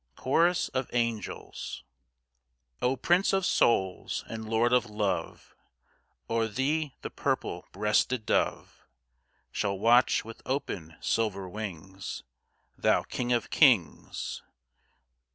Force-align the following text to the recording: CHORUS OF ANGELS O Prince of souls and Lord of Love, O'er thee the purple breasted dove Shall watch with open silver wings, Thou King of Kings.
CHORUS 0.15 0.69
OF 0.69 0.89
ANGELS 0.93 1.83
O 2.81 2.95
Prince 2.95 3.33
of 3.33 3.45
souls 3.45 4.23
and 4.27 4.49
Lord 4.49 4.73
of 4.73 4.87
Love, 4.89 5.55
O'er 6.27 6.47
thee 6.47 6.95
the 7.03 7.11
purple 7.11 7.67
breasted 7.71 8.25
dove 8.25 8.87
Shall 9.51 9.77
watch 9.77 10.25
with 10.25 10.41
open 10.43 10.95
silver 11.01 11.47
wings, 11.47 12.23
Thou 12.75 13.03
King 13.03 13.31
of 13.31 13.51
Kings. 13.51 14.41